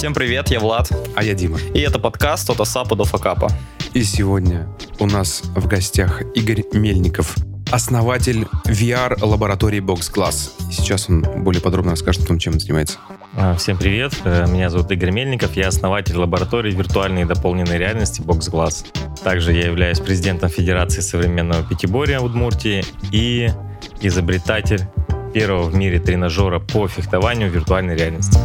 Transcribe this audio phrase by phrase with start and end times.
[0.00, 0.90] Всем привет, я Влад.
[1.14, 1.58] А я Дима.
[1.74, 3.50] И это подкаст от АСАПа до Факапа.
[3.92, 4.66] И сегодня
[4.98, 7.36] у нас в гостях Игорь Мельников,
[7.70, 10.52] основатель VR-лаборатории Box Glass.
[10.72, 12.96] Сейчас он более подробно расскажет о том, чем он занимается.
[13.36, 18.22] А, всем привет, э, меня зовут Игорь Мельников, я основатель лаборатории виртуальной и дополненной реальности
[18.22, 18.86] Box Glass.
[19.22, 23.50] Также я являюсь президентом Федерации современного пятиборья Удмуртии и
[24.00, 24.80] изобретатель
[25.34, 28.38] первого в мире тренажера по фехтованию в виртуальной реальности.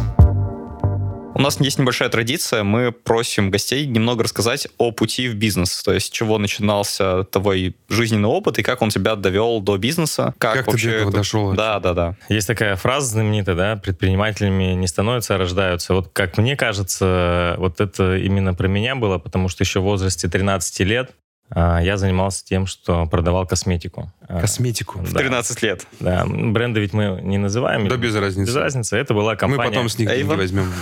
[1.36, 2.62] У нас есть небольшая традиция.
[2.62, 5.82] Мы просим гостей немного рассказать о пути в бизнес.
[5.82, 10.32] То есть, с чего начинался твой жизненный опыт и как он тебя довел до бизнеса.
[10.38, 11.18] Как, как вообще ты до этого это...
[11.18, 11.52] дошел?
[11.52, 12.16] Да, да, да.
[12.30, 15.92] Есть такая фраза знаменитая, да, предпринимателями не становятся, а рождаются.
[15.92, 20.28] Вот как мне кажется, вот это именно про меня было, потому что еще в возрасте
[20.28, 21.10] 13 лет
[21.54, 24.10] я занимался тем, что продавал косметику.
[24.28, 24.98] А, косметику?
[24.98, 25.66] В 13 да.
[25.66, 25.86] лет?
[26.00, 26.26] Да.
[26.26, 27.88] Бренды ведь мы не называем.
[27.88, 28.50] Да без разницы.
[28.50, 28.96] Без разницы.
[28.96, 29.64] Это была компания...
[29.64, 30.72] Мы потом с них деньги возьмем.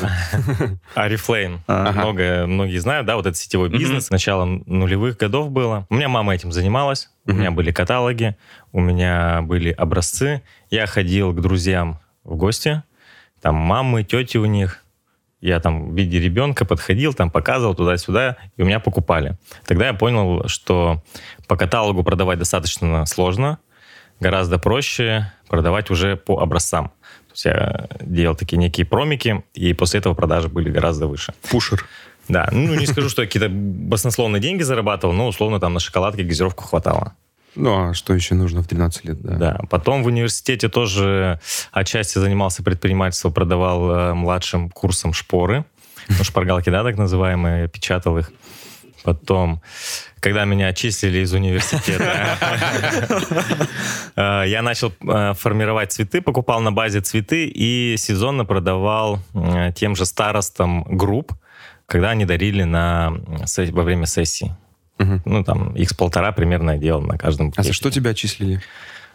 [0.94, 1.62] Арифлейм.
[1.66, 4.10] Много, многие знают, да, вот этот сетевой бизнес.
[4.10, 5.86] Начало нулевых годов было.
[5.90, 7.10] У меня мама этим занималась.
[7.26, 8.36] У меня были каталоги,
[8.72, 10.42] у меня были образцы.
[10.70, 12.82] Я ходил к друзьям в гости.
[13.40, 14.83] Там мамы, тети у них
[15.48, 19.36] я там в виде ребенка подходил, там показывал туда-сюда, и у меня покупали.
[19.66, 21.02] Тогда я понял, что
[21.46, 23.58] по каталогу продавать достаточно сложно,
[24.20, 26.88] гораздо проще продавать уже по образцам.
[26.88, 31.34] То есть я делал такие некие промики, и после этого продажи были гораздо выше.
[31.50, 31.84] Пушер.
[32.26, 36.22] Да, ну не скажу, что я какие-то баснословные деньги зарабатывал, но условно там на шоколадке
[36.22, 37.12] газировку хватало.
[37.56, 39.36] Ну, а что еще нужно в 13 лет, да?
[39.36, 39.60] Да.
[39.70, 41.40] Потом в университете тоже
[41.72, 45.64] отчасти занимался предпринимательством, продавал э, младшим курсом шпоры.
[46.06, 48.30] Ну, шпаргалки, да, так называемые, печатал их.
[49.04, 49.62] Потом,
[50.20, 52.38] когда меня отчислили из университета,
[54.16, 59.94] э, я начал э, формировать цветы, покупал на базе цветы и сезонно продавал э, тем
[59.94, 61.32] же старостам групп,
[61.86, 63.12] когда они дарили на,
[63.72, 64.56] во время сессии.
[64.98, 65.22] Угу.
[65.24, 67.52] Ну, там, x полтора примерно я делал на каждом.
[67.56, 68.60] А за что тебя отчислили?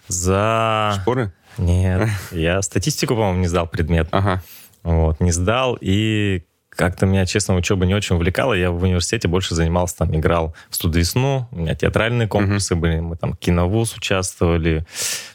[0.08, 0.98] За...
[1.02, 1.32] Шпоры?
[1.58, 2.10] Нет.
[2.32, 4.08] Я статистику, по-моему, не сдал предмет.
[4.12, 4.42] Ага.
[4.84, 5.78] Вот, не сдал.
[5.80, 8.54] И как-то меня, честно, учеба не очень увлекала.
[8.54, 12.82] Я в университете больше занимался, там, играл в студвесну, у меня театральные конкурсы угу.
[12.82, 14.86] были, мы там киновуз участвовали,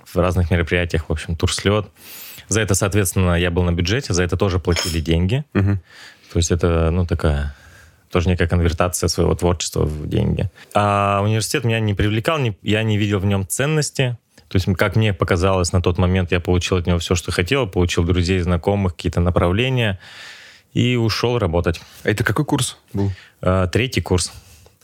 [0.07, 1.87] в разных мероприятиях, в общем, турслет.
[2.49, 5.45] За это, соответственно, я был на бюджете, за это тоже платили деньги.
[5.55, 5.79] Угу.
[6.33, 7.55] То есть это, ну, такая
[8.15, 10.49] тоже некая конвертация своего творчества в деньги.
[10.73, 14.17] А университет меня не привлекал, не, я не видел в нем ценности.
[14.47, 17.67] То есть, как мне показалось, на тот момент я получил от него все, что хотел,
[17.67, 19.99] получил друзей, знакомых, какие-то направления
[20.75, 21.81] и ушел работать.
[22.05, 23.11] А это какой курс был?
[23.43, 24.29] А, третий курс.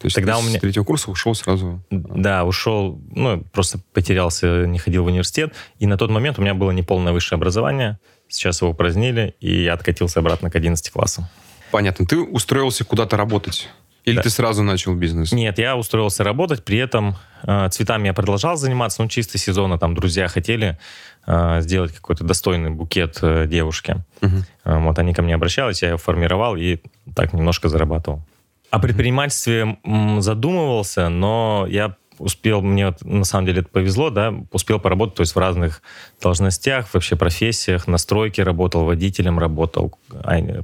[0.00, 0.58] То есть Тогда у меня...
[0.58, 1.80] с третьего курса ушел сразу?
[1.90, 5.54] Да, ушел, ну, просто потерялся, не ходил в университет.
[5.78, 8.00] И на тот момент у меня было неполное высшее образование.
[8.26, 11.28] Сейчас его упразднили, и я откатился обратно к 11 классам.
[11.70, 12.06] Понятно.
[12.06, 13.68] Ты устроился куда-то работать?
[14.04, 14.22] Или да.
[14.22, 15.32] ты сразу начал бизнес?
[15.32, 19.94] Нет, я устроился работать, при этом э, цветами я продолжал заниматься, ну, чисто сезонно, там,
[19.94, 20.78] друзья хотели
[21.26, 23.98] э, сделать какой-то достойный букет э, девушке.
[24.22, 24.36] Угу.
[24.64, 26.78] Э, вот они ко мне обращались, я его формировал и
[27.14, 28.22] так немножко зарабатывал.
[28.70, 29.78] О предпринимательстве
[30.20, 35.34] задумывался, но я успел, мне на самом деле это повезло, да, успел поработать, то есть
[35.34, 35.82] в разных
[36.22, 39.98] должностях, вообще профессиях, на стройке работал, водителем работал,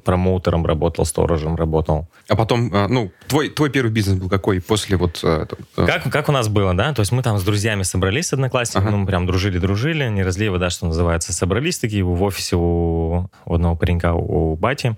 [0.05, 2.09] промоутером работал, сторожем работал.
[2.28, 5.21] А потом, а, ну, твой, твой первый бизнес был какой после вот...
[5.22, 8.33] Э, как, как у нас было, да, то есть мы там с друзьями собрались, с
[8.34, 8.97] одноклассниками, ага.
[8.97, 13.55] ну, мы прям дружили-дружили, не разлей вода, что называется, собрались такие в офисе у, у
[13.55, 14.97] одного паренька, у бати,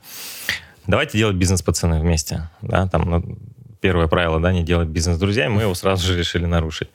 [0.86, 3.38] давайте делать бизнес, пацаны, вместе, да, там, ну,
[3.80, 6.88] первое правило, да, не делать бизнес с друзьями, мы его сразу же решили нарушить.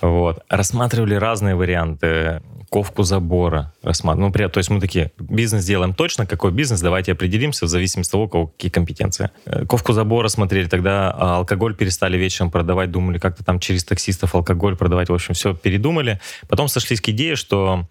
[0.00, 0.44] Вот.
[0.48, 2.40] Рассматривали разные варианты.
[2.70, 4.26] Ковку забора рассматривали.
[4.26, 8.10] Ну, при, то есть мы такие, бизнес делаем точно, какой бизнес, давайте определимся в зависимости
[8.10, 9.30] от того, у кого какие компетенции.
[9.46, 14.34] Э, ковку забора смотрели, тогда а, алкоголь перестали вечером продавать, думали как-то там через таксистов
[14.34, 15.08] алкоголь продавать.
[15.08, 16.20] В общем, все передумали.
[16.46, 17.88] Потом сошлись к идее, что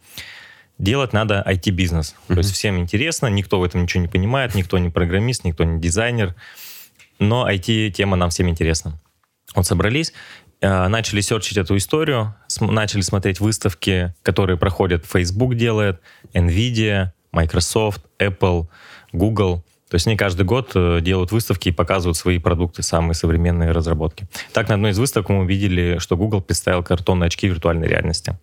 [0.77, 2.13] делать надо IT-бизнес.
[2.13, 2.33] Mm-hmm.
[2.33, 5.81] То есть всем интересно, никто в этом ничего не понимает, никто не программист, никто не
[5.81, 6.35] дизайнер
[7.19, 8.99] но IT-тема нам всем интересна.
[9.55, 10.13] Вот собрались,
[10.61, 16.01] э, начали серчить эту историю, начали смотреть выставки, которые проходят Facebook делает,
[16.33, 18.67] Nvidia, Microsoft, Apple,
[19.13, 19.63] Google.
[19.89, 24.27] То есть они каждый год э, делают выставки и показывают свои продукты, самые современные разработки.
[24.51, 28.37] Так, на одной из выставок мы увидели, что Google представил картонные очки виртуальной реальности.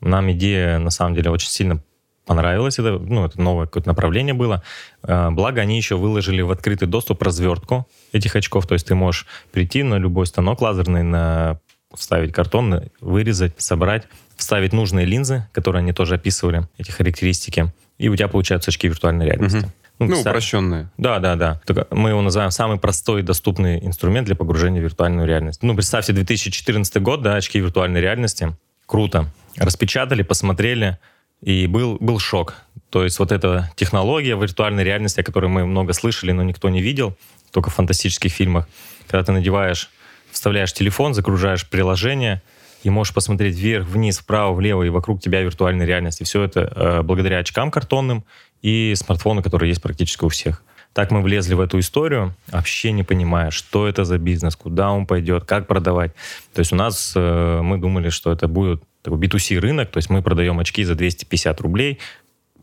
[0.00, 1.82] Нам идея, на самом деле, очень сильно
[2.28, 4.62] понравилось это, ну, это новое какое-то направление было.
[5.02, 9.26] А, благо, они еще выложили в открытый доступ развертку этих очков, то есть ты можешь
[9.50, 11.58] прийти на любой станок лазерный, на
[11.94, 18.14] вставить картон, вырезать, собрать, вставить нужные линзы, которые они тоже описывали, эти характеристики, и у
[18.14, 19.56] тебя получаются очки виртуальной реальности.
[19.56, 19.72] Угу.
[20.00, 20.90] Ну, ну упрощенные.
[20.98, 21.60] Да, да, да.
[21.66, 25.62] Только мы его называем самый простой и доступный инструмент для погружения в виртуальную реальность.
[25.62, 28.54] Ну, представьте, 2014 год, да, очки виртуальной реальности.
[28.86, 29.26] Круто.
[29.56, 30.98] Распечатали, посмотрели,
[31.42, 32.54] и был, был шок.
[32.90, 36.80] То есть вот эта технология виртуальной реальности, о которой мы много слышали, но никто не
[36.80, 37.16] видел,
[37.50, 38.68] только в фантастических фильмах,
[39.06, 39.90] когда ты надеваешь,
[40.30, 42.42] вставляешь телефон, загружаешь приложение,
[42.82, 46.20] и можешь посмотреть вверх, вниз, вправо, влево, и вокруг тебя виртуальная реальность.
[46.20, 48.24] И все это э, благодаря очкам картонным
[48.62, 50.62] и смартфону, который есть практически у всех.
[50.92, 55.06] Так мы влезли в эту историю, вообще не понимая, что это за бизнес, куда он
[55.06, 56.12] пойдет, как продавать.
[56.54, 60.10] То есть у нас, э, мы думали, что это будет такой B2C рынок, то есть
[60.10, 61.98] мы продаем очки за 250 рублей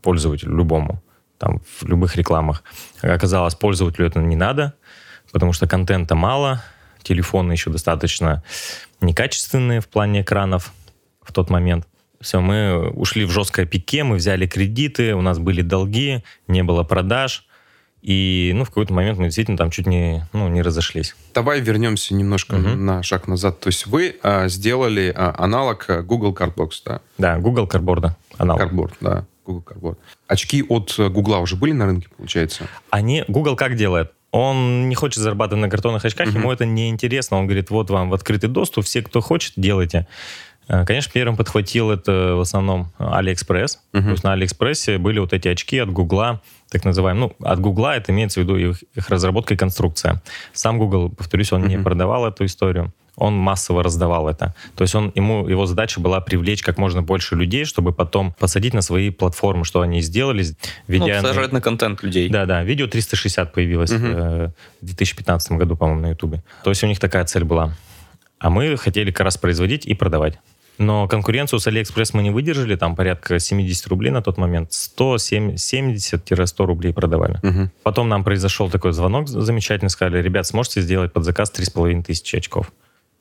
[0.00, 1.02] пользователю любому,
[1.38, 2.62] там, в любых рекламах.
[3.02, 4.74] Оказалось, пользователю это не надо,
[5.32, 6.62] потому что контента мало,
[7.02, 8.44] телефоны еще достаточно
[9.00, 10.72] некачественные в плане экранов
[11.22, 11.86] в тот момент.
[12.20, 16.84] Все, мы ушли в жесткое пике, мы взяли кредиты, у нас были долги, не было
[16.84, 17.45] продаж.
[18.06, 21.16] И ну, в какой-то момент мы действительно там чуть не, ну, не разошлись.
[21.34, 22.68] Давай вернемся немножко угу.
[22.68, 23.58] на шаг назад.
[23.58, 27.00] То есть вы а, сделали а, аналог а, Google Cardbox, да?
[27.18, 28.12] Да, Google Cardboard.
[28.38, 28.62] Аналог.
[28.62, 29.24] Cardboard, да.
[29.44, 29.96] Google Cardboard.
[30.28, 32.68] Очки от Google уже были на рынке, получается?
[32.90, 34.12] Они, Google как делает?
[34.30, 36.38] Он не хочет зарабатывать на картонных очках, угу.
[36.38, 37.38] ему это не интересно.
[37.38, 40.06] Он говорит, вот вам в открытый доступ, все, кто хочет, делайте.
[40.68, 43.78] Э, конечно, первым подхватил это в основном AliExpress.
[43.92, 44.02] Uh-huh.
[44.02, 47.32] То есть на AliExpress были вот эти очки от Гугла, так называемые.
[47.38, 50.22] Ну, от Гугла это имеется в виду их, их разработка и конструкция.
[50.52, 51.68] Сам Google, повторюсь, он uh-huh.
[51.68, 52.92] не продавал эту историю.
[53.18, 54.54] Он массово раздавал это.
[54.74, 58.74] То есть он, ему, его задача была привлечь как можно больше людей, чтобы потом посадить
[58.74, 60.44] на свои платформы, что они сделали.
[60.86, 61.62] Видя ну, сажать на...
[61.62, 62.28] контент людей.
[62.28, 64.50] Да-да, видео 360 появилось э,
[64.82, 66.42] в 2015 году, по-моему, на Ютубе.
[66.62, 67.74] То есть у них такая цель была.
[68.38, 70.38] А мы хотели как раз производить и продавать.
[70.78, 76.64] Но конкуренцию с Алиэкспресс мы не выдержали, там порядка 70 рублей на тот момент, 170-100
[76.64, 77.38] рублей продавали.
[77.42, 77.70] Угу.
[77.82, 82.72] Потом нам произошел такой звонок замечательный, сказали, ребят, сможете сделать под заказ 3,5 тысячи очков.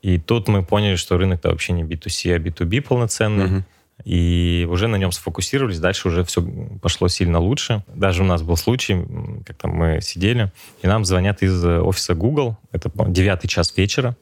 [0.01, 3.45] И тут мы поняли, что рынок-то вообще не B2C, а B2B полноценный.
[3.45, 3.63] Угу.
[4.03, 6.45] И уже на нем сфокусировались, дальше уже все
[6.81, 7.83] пошло сильно лучше.
[7.87, 9.01] Даже у нас был случай,
[9.45, 10.51] как там мы сидели,
[10.81, 14.17] и нам звонят из офиса Google, это девятый час вечера,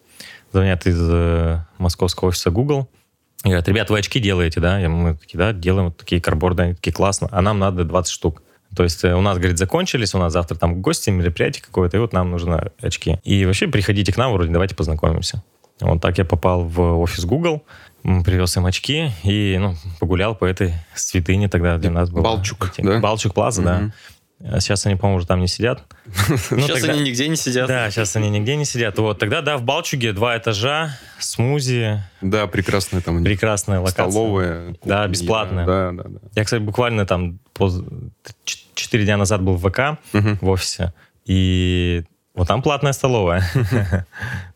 [0.51, 2.87] звонят из э, московского офиса Google,
[3.43, 4.81] и говорят, ребят, вы очки делаете, да?
[4.81, 8.11] И мы такие, да, делаем вот такие карборды, они такие классно, а нам надо 20
[8.11, 8.41] штук.
[8.75, 11.99] То есть э, у нас, говорит, закончились, у нас завтра там гости, мероприятие какое-то, и
[11.99, 13.19] вот нам нужны очки.
[13.23, 15.43] И вообще приходите к нам, вроде давайте познакомимся.
[15.79, 17.63] Вот так я попал в офис Google,
[18.03, 22.09] привез им очки и ну, погулял по этой святыне тогда для нас.
[22.09, 22.99] Балчук, эти, да?
[22.99, 23.67] Балчук Плаза, угу.
[23.67, 23.93] да.
[24.45, 25.83] А сейчас они, по-моему, уже там не сидят.
[26.27, 26.93] Ну, сейчас тогда...
[26.93, 27.67] они нигде не сидят.
[27.67, 28.97] Да, сейчас они нигде не сидят.
[28.97, 32.03] Вот, тогда, да, в Балчуге два этажа, смузи.
[32.21, 33.23] Да, прекрасная там.
[33.23, 34.11] Прекрасная локация.
[34.11, 34.73] Столовая.
[34.73, 35.65] Кухня, да, бесплатная.
[35.65, 36.19] Да, да, да.
[36.35, 37.39] Я, кстати, буквально там
[38.75, 40.93] четыре дня назад был в ВК в офисе,
[41.25, 42.03] и
[42.35, 43.43] вот там платная столовая.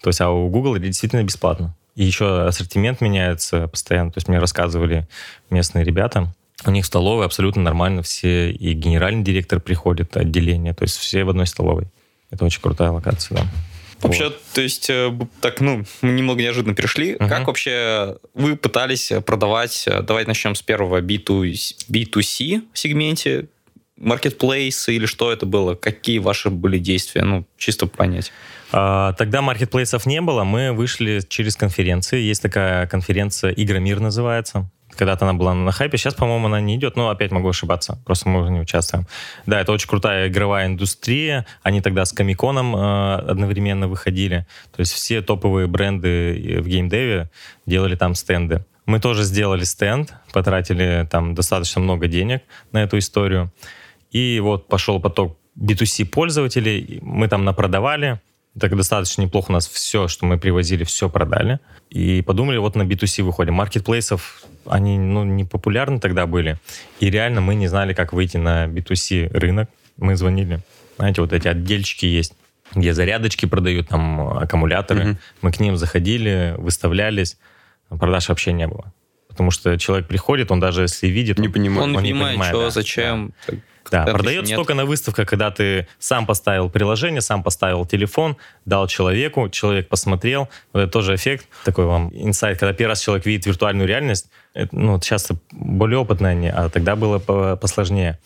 [0.01, 1.75] То есть, а у Google действительно бесплатно.
[1.95, 4.11] И еще ассортимент меняется постоянно.
[4.11, 5.07] То есть мне рассказывали
[5.49, 6.33] местные ребята,
[6.65, 11.29] у них столовая абсолютно нормально, все, и генеральный директор приходит, отделение, то есть все в
[11.29, 11.87] одной столовой.
[12.31, 13.47] Это очень крутая локация, да.
[14.01, 14.41] Вообще, вот.
[14.53, 15.11] то есть, э,
[15.41, 17.13] так, ну, мы немного неожиданно перешли.
[17.13, 17.27] Uh-huh.
[17.27, 21.51] Как вообще вы пытались продавать, э, давайте начнем с первого B2,
[21.89, 23.47] B2C сегменте,
[23.97, 25.73] маркетплейсы или что это было?
[25.73, 27.23] Какие ваши были действия?
[27.23, 28.31] Ну, чисто понять.
[28.71, 32.19] А, тогда маркетплейсов не было, мы вышли через конференции.
[32.19, 34.69] Есть такая конференция «Игромир» называется.
[34.97, 38.29] Когда-то она была на хайпе, сейчас, по-моему, она не идет, но опять могу ошибаться, просто
[38.29, 39.05] мы уже не участвуем.
[39.45, 44.93] Да, это очень крутая игровая индустрия, они тогда с Комиконом э, одновременно выходили, то есть
[44.93, 47.29] все топовые бренды в геймдеве
[47.65, 48.65] делали там стенды.
[48.85, 53.51] Мы тоже сделали стенд, потратили там достаточно много денег на эту историю,
[54.11, 58.19] и вот пошел поток B2C пользователей, мы там напродавали,
[58.59, 61.59] так достаточно неплохо у нас все, что мы привозили, все продали.
[61.89, 63.53] И подумали, вот на B2C выходим.
[63.53, 66.57] Маркетплейсов, они ну, не популярны тогда были.
[66.99, 69.69] И реально мы не знали, как выйти на B2C рынок.
[69.97, 70.61] Мы звонили.
[70.97, 72.33] Знаете, вот эти отдельчики есть,
[72.73, 75.11] где зарядочки продают, там аккумуляторы.
[75.11, 75.17] Угу.
[75.43, 77.37] Мы к ним заходили, выставлялись.
[77.89, 78.91] Продаж вообще не было.
[79.29, 81.37] Потому что человек приходит, он даже если видит...
[81.37, 81.83] Не понимает.
[81.83, 83.33] Он, он не понимает, понимает что, да, зачем.
[83.47, 83.53] Да.
[83.91, 89.49] Да, продается только на выставках, когда ты сам поставил приложение, сам поставил телефон, дал человеку,
[89.49, 90.49] человек посмотрел.
[90.73, 94.29] Вот это тоже эффект, такой вам инсайт, когда первый раз человек видит виртуальную реальность.
[94.53, 97.19] Это, ну, сейчас более опытные они, а тогда было
[97.55, 98.19] посложнее.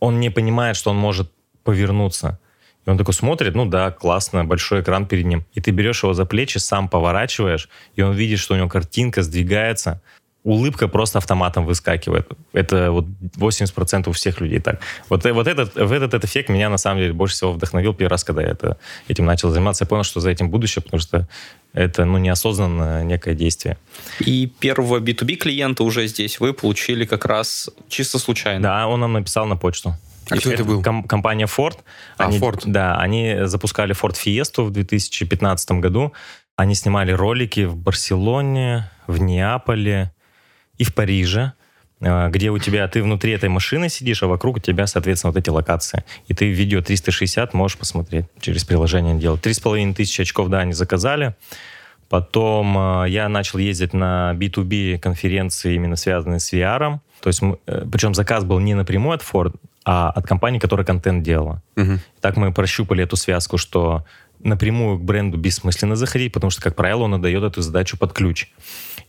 [0.00, 1.30] Он не понимает, что он может
[1.64, 2.38] повернуться.
[2.86, 5.44] И он такой смотрит, ну да, классно, большой экран перед ним.
[5.52, 9.22] И ты берешь его за плечи, сам поворачиваешь, и он видит, что у него картинка
[9.22, 10.00] сдвигается.
[10.44, 12.28] Улыбка просто автоматом выскакивает.
[12.52, 14.80] Это вот 80% у всех людей так.
[15.08, 17.92] Вот, э, вот этот, в этот, этот эффект меня на самом деле больше всего вдохновил
[17.92, 18.78] первый раз, когда я это,
[19.08, 19.84] этим начал заниматься.
[19.84, 21.28] Я понял, что за этим будущее, потому что
[21.72, 23.76] это ну, неосознанное некое действие.
[24.20, 28.62] И первого B2B клиента уже здесь вы получили как раз чисто случайно.
[28.62, 29.94] Да, он нам написал на почту.
[30.30, 30.82] А кто это был?
[30.82, 31.78] Ком- компания Ford.
[32.16, 32.62] А, они, Ford.
[32.64, 36.12] Да, они запускали Ford Fiesta в 2015 году.
[36.56, 40.12] Они снимали ролики в Барселоне, в Неаполе
[40.78, 41.52] и в Париже,
[42.00, 45.38] э, где у тебя, ты внутри этой машины сидишь, а вокруг у тебя, соответственно, вот
[45.38, 46.04] эти локации.
[46.28, 49.42] И ты видео 360 можешь посмотреть через приложение делать.
[49.42, 51.34] Три с половиной тысячи очков, да, они заказали.
[52.08, 57.00] Потом э, я начал ездить на B2B конференции, именно связанные с VR.
[57.20, 59.54] То есть, э, причем заказ был не напрямую от Ford,
[59.84, 61.62] а от компании, которая контент делала.
[61.76, 62.00] Мгм.
[62.20, 64.04] Так мы прощупали эту связку, что
[64.40, 68.48] напрямую к бренду бессмысленно заходить, потому что, как правило, он отдает эту задачу под ключ.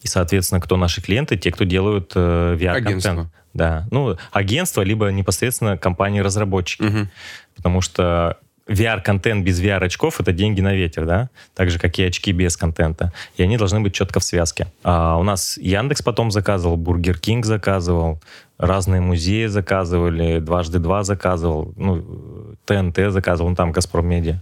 [0.01, 1.37] И, соответственно, кто наши клиенты?
[1.37, 2.87] Те, кто делают э, VR-контент.
[2.87, 3.31] Агентство.
[3.53, 3.87] Да.
[3.91, 6.83] Ну, агентство, либо непосредственно компании-разработчики.
[6.83, 7.09] Мгм.
[7.55, 8.37] Потому что
[8.69, 11.29] VR-контент без VR-очков— это деньги на ветер, да?
[11.55, 13.11] Так же, как и очки без контента.
[13.35, 14.67] И они должны быть четко в связке.
[14.83, 18.21] А у нас Яндекс потом заказывал, Бургер Кинг заказывал,
[18.59, 24.41] разные музеи заказывали, дважды два заказывал, ну, ТНТ заказывал, ну, там Газпром Медиа.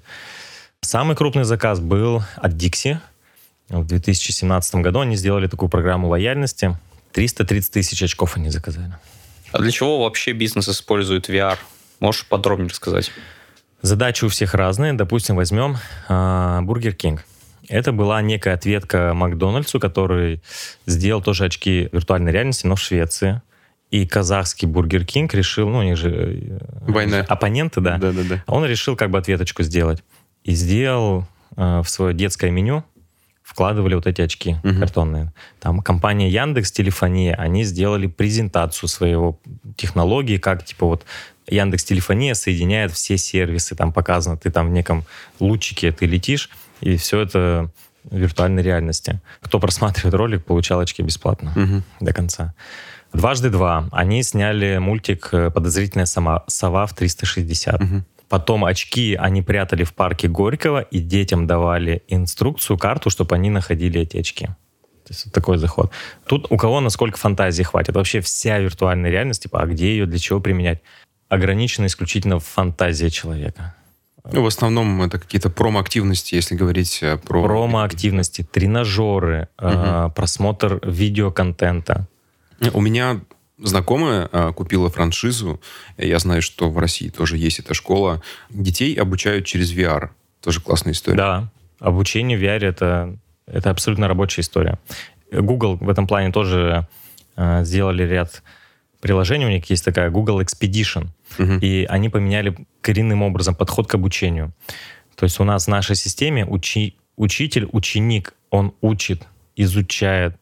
[0.81, 2.97] Самый крупный заказ был от Дикси.
[3.69, 6.77] В 2017 году они сделали такую программу лояльности.
[7.13, 8.97] 330 тысяч очков они заказали.
[9.51, 11.57] А для чего вообще бизнес использует VR?
[11.99, 13.11] Можешь подробнее рассказать?
[13.81, 14.93] Задачи у всех разные.
[14.93, 17.25] Допустим, возьмем а, Бургер Кинг.
[17.69, 20.41] Это была некая ответка Макдональдсу, который
[20.85, 23.41] сделал тоже очки виртуальной реальности, но в Швеции.
[23.91, 27.19] И казахский Бургер Кинг решил, ну, они же э, Война.
[27.27, 27.97] оппоненты, да.
[27.97, 28.43] Да-да-да.
[28.45, 30.03] А Он решил как бы ответочку сделать.
[30.43, 32.83] И сделал э, в свое детское меню,
[33.47, 34.79] вкладывали вот эти очки Мгм.
[34.79, 35.31] картонные.
[35.59, 39.39] Там компания Яндекс Телефония, они сделали презентацию своего
[39.77, 41.05] технологии, как типа вот
[41.47, 45.05] Яндекс Телефония соединяет все сервисы, там показано, ты там в неком
[45.39, 46.49] лучике ты летишь,
[46.81, 47.71] и все это
[48.03, 49.21] в виртуальной реальности.
[49.41, 51.83] Кто просматривает ролик, получал очки бесплатно Мгм.
[52.01, 52.53] до конца.
[53.13, 53.87] Дважды два.
[53.93, 57.79] Они сняли мультик э, «Подозрительная сама, сова» в 360.
[57.79, 58.05] Мгм.
[58.29, 64.01] Потом очки они прятали в парке Горького и детям давали инструкцию, карту, чтобы они находили
[64.01, 64.47] эти очки.
[64.47, 65.91] То есть вот такой заход.
[66.25, 67.95] Тут у кого насколько фантазии хватит.
[67.95, 70.81] Вообще вся виртуальная реальность, типа, а где ее, для чего применять,
[71.29, 73.73] ограничена исключительно фантазия человека.
[74.31, 77.43] Ну, в основном это какие-то промо-активности, если говорить э, про...
[77.43, 82.07] Промо-активности, тренажеры, э, просмотр видеоконтента.
[82.73, 83.21] У меня
[83.57, 85.59] знакомая а, купила франшизу.
[85.97, 88.21] Я знаю, что в России тоже есть эта школа.
[88.49, 90.09] Детей обучают через VR.
[90.41, 91.17] Тоже классная история.
[91.17, 91.49] Да,
[91.79, 94.79] обучение в VR это, это абсолютно рабочая история.
[95.31, 96.87] Google в этом плане тоже
[97.35, 98.43] э, сделали ряд
[99.01, 99.45] приложений.
[99.45, 101.07] У них есть такая Google Expedition.
[101.37, 101.59] Мгм.
[101.59, 104.53] И они поменяли коренным образом подход к обучению.
[105.15, 110.37] То есть у нас в нашей системе учи- учитель, ученик, он учит, изучает.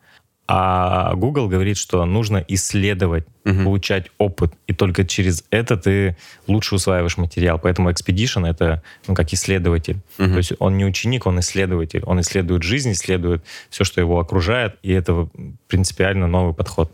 [0.48, 3.64] А Google говорит, что нужно исследовать, Мгм.
[3.64, 7.60] получать опыт, и только через это ты лучше усваиваешь материал.
[7.60, 9.98] Поэтому Expedition— это ну, как исследователь.
[10.18, 10.32] Мгм.
[10.32, 12.04] То есть он не ученик, он исследователь.
[12.06, 15.28] Он исследует жизнь, исследует все, что его окружает, и это
[15.68, 16.92] принципиально новый подход.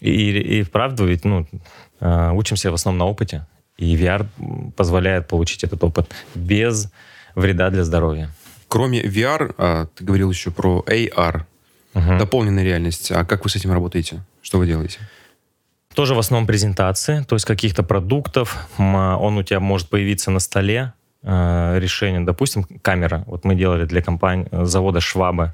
[0.00, 1.46] И, и, и вправду ведь ну,
[2.00, 3.46] э, учимся в основном на опыте,
[3.76, 4.26] и VR
[4.76, 6.92] позволяет получить этот опыт без
[7.34, 8.30] вреда для здоровья.
[8.68, 11.42] Кроме VR, а, ты говорил еще про AR,
[11.94, 12.18] Мгм.
[12.18, 13.10] дополненная реальность.
[13.12, 14.22] А как вы с этим работаете?
[14.42, 14.98] Что вы делаете?
[15.94, 18.66] Тоже в основном презентации, то есть каких-то продуктов.
[18.78, 22.20] М, Он у тебя может появиться на столе, э, решение.
[22.20, 23.22] Допустим, камера.
[23.26, 25.52] Вот мы делали для компании, завода Швабы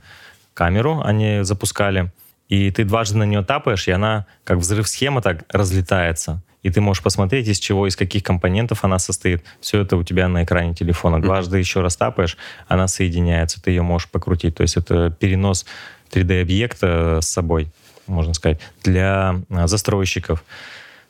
[0.54, 2.10] камеру, они запускали.
[2.48, 6.42] И ты дважды на нее тапаешь, и она, как взрыв-схема, так разлетается.
[6.62, 9.44] И ты можешь посмотреть, из чего, из каких компонентов она состоит.
[9.60, 11.22] Все это у тебя на экране телефона.
[11.22, 14.56] Дважды еще раз тапаешь, она соединяется, ты ее можешь покрутить.
[14.56, 15.64] То есть это перенос
[16.12, 17.68] 3D-объекта с собой,
[18.06, 20.44] можно сказать, для а, застройщиков.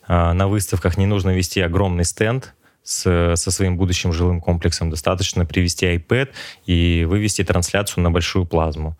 [0.06, 2.52] А, На выставках не нужно вести огромный стенд
[2.82, 4.90] с, со своим будущим жилым комплексом.
[4.90, 6.28] Достаточно привести iPad
[6.66, 8.96] и вывести трансляцию на большую плазму.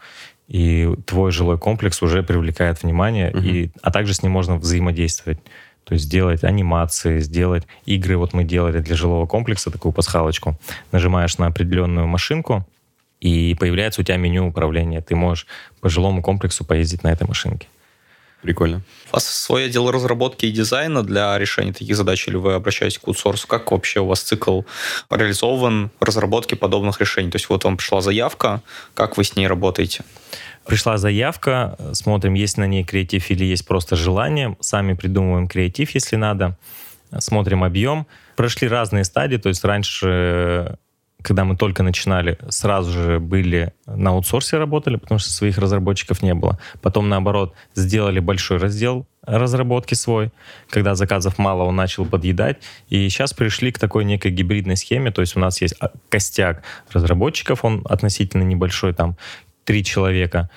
[0.48, 3.44] И твой жилой комплекс уже привлекает внимание, Мгм.
[3.44, 5.38] и, а также с ним можно взаимодействовать.
[5.84, 8.16] То есть сделать анимации, сделать игры.
[8.16, 10.58] Вот мы делали для жилого комплекса такую пасхалочку.
[10.92, 12.66] Нажимаешь на определенную машинку,
[13.20, 15.00] и появляется у тебя меню управления.
[15.00, 15.46] Ты можешь
[15.80, 17.68] по жилому комплексу поездить на этой машинке.
[18.42, 18.80] Прикольно.
[19.10, 23.06] У вас свой отдел разработки и дизайна для решения таких задач, или вы обращаетесь к
[23.06, 23.46] аутсорсу?
[23.46, 24.62] Как вообще у вас цикл
[25.10, 27.30] реализован разработки подобных решений?
[27.30, 28.62] То есть вот вам пришла заявка,
[28.94, 30.04] как вы с ней работаете?
[30.64, 34.56] Пришла заявка, смотрим, есть на ней креатив или есть просто желание.
[34.60, 36.56] Сами придумываем креатив, если надо.
[37.18, 38.06] Смотрим объем.
[38.36, 40.78] Прошли разные стадии, то есть раньше
[41.22, 46.34] когда мы только начинали, сразу же были на аутсорсе работали, потому что своих разработчиков не
[46.34, 46.58] было.
[46.82, 50.30] Потом, наоборот, сделали большой раздел разработки свой.
[50.70, 52.58] Когда заказов мало, он начал подъедать.
[52.88, 55.10] И сейчас пришли к такой некой гибридной схеме.
[55.10, 59.16] То есть у нас есть а, костяк разработчиков, он относительно небольшой, там,
[59.64, 60.48] три человека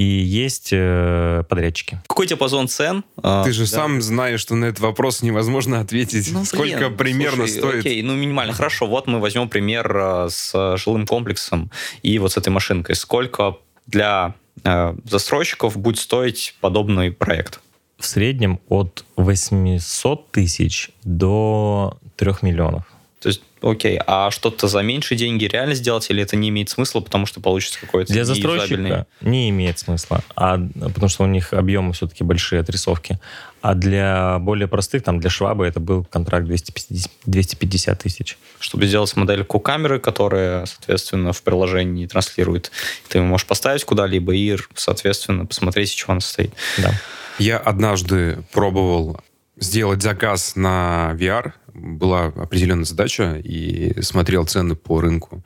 [0.00, 2.00] и есть э, подрядчики.
[2.06, 3.04] Какой диапазон цен?
[3.22, 3.66] А, Ты же да.
[3.66, 6.32] сам знаешь, что на этот вопрос невозможно ответить.
[6.32, 7.80] Ну, Сколько блин, примерно слушай, стоит?
[7.80, 8.54] Окей, ну минимально.
[8.54, 11.70] Хорошо, вот мы возьмем пример э, с жилым комплексом
[12.02, 12.94] и вот с этой машинкой.
[12.94, 17.60] Сколько для э, застройщиков будет стоить подобный проект?
[17.98, 22.84] В среднем от 800 тысяч до 3 миллионов.
[23.20, 27.00] То есть, окей, а что-то за меньшие деньги реально сделать, или это не имеет смысла,
[27.00, 31.92] потому что получится какой-то Для застройщика не имеет смысла, а, потому что у них объемы
[31.92, 33.20] все-таки большие отрисовки.
[33.60, 38.38] А для более простых, там, для Швабы это был контракт 250, 250 тысяч.
[38.58, 42.70] Чтобы сделать модель Q-камеры, которая, соответственно, в приложении транслирует,
[43.08, 46.54] ты можешь поставить куда-либо и, соответственно, посмотреть, из чего она состоит.
[46.78, 46.94] Да.
[47.38, 49.20] Я однажды пробовал
[49.60, 55.44] сделать заказ на VR, была определенная задача, и смотрел цены по рынку.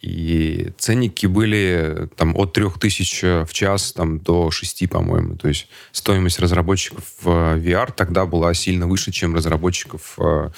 [0.00, 5.34] И ценники были там от 3000 в час там, до 6, по-моему.
[5.36, 10.50] То есть стоимость разработчиков VR тогда была сильно выше, чем разработчиков, э,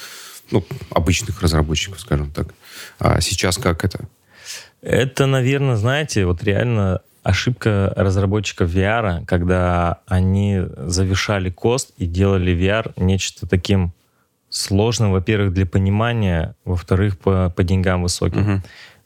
[0.51, 2.49] ну, обычных разработчиков, скажем так.
[2.99, 4.07] А сейчас как это?
[4.83, 12.93] Это, наверное, знаете, вот реально ошибка разработчиков VR, когда они завершали кост и делали VR
[12.97, 13.93] нечто таким
[14.49, 18.63] сложным, во-первых, для понимания, во-вторых, по, по деньгам высоким.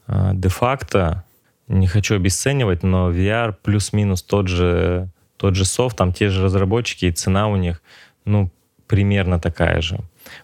[0.06, 0.34] Uh-huh.
[0.34, 1.24] Де-факто,
[1.68, 7.06] не хочу обесценивать, но VR плюс-минус тот же, тот же софт, там те же разработчики,
[7.06, 7.82] и цена у них,
[8.24, 8.50] ну,
[8.86, 9.98] примерно такая же.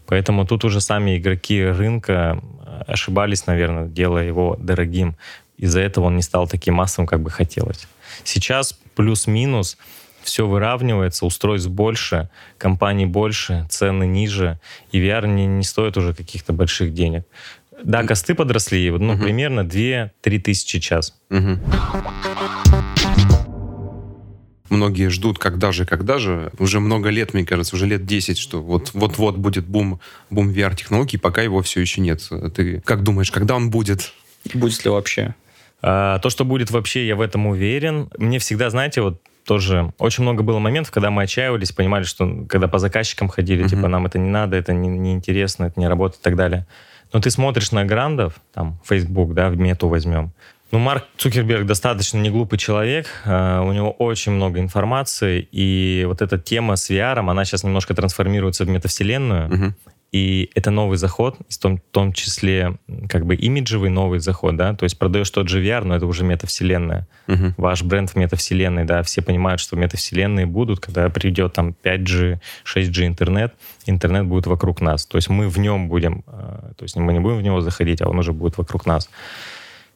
[0.06, 2.40] Поэтому тут уже сами игроки рынка
[2.86, 5.16] ошибались, наверное, делая его дорогим
[5.60, 7.86] из-за этого он не стал таким массовым, как бы хотелось.
[8.24, 9.76] Сейчас плюс-минус
[10.22, 14.58] все выравнивается, устройств больше, компаний больше, цены ниже,
[14.92, 17.24] и VR не, не стоит уже каких-то больших денег.
[17.82, 19.22] Да, косты подросли, ну, угу.
[19.22, 21.14] примерно 2-3 тысячи час.
[21.30, 21.58] Угу.
[24.70, 26.52] Многие ждут, когда же, когда же.
[26.58, 31.18] Уже много лет, мне кажется, уже лет 10, что вот, вот-вот будет бум, бум VR-технологий,
[31.18, 32.28] пока его все еще нет.
[32.54, 34.12] Ты как думаешь, когда он будет?
[34.54, 35.34] Будет ли вообще?
[35.82, 38.10] А, то, что будет вообще, я в этом уверен.
[38.18, 42.68] Мне всегда, знаете, вот тоже очень много было моментов, когда мы отчаивались, понимали, что когда
[42.68, 43.68] по заказчикам ходили, mm-hmm.
[43.68, 46.66] типа, нам это не надо, это не, неинтересно, это не работает и так далее.
[47.12, 50.32] Но ты смотришь на грандов, там, Facebook, да, в мету возьмем.
[50.70, 56.22] Ну, Марк Цукерберг достаточно не глупый человек, uh, у него очень много информации, и вот
[56.22, 59.72] эта тема с VR, она сейчас немножко трансформируется в метавселенную, uh-huh.
[60.12, 62.76] И это новый заход, в том, в том числе
[63.08, 66.24] как бы имиджевый новый заход, да, то есть продаешь тот же VR, но это уже
[66.24, 67.06] метавселенная.
[67.28, 67.54] Uh-huh.
[67.56, 73.06] Ваш бренд в метавселенной, да, все понимают, что метавселенные будут, когда придет там 5G, 6G
[73.06, 73.54] интернет,
[73.86, 75.06] интернет будет вокруг нас.
[75.06, 78.02] То есть мы в нем будем, э, то есть мы не будем в него заходить,
[78.02, 79.08] а он уже будет вокруг нас.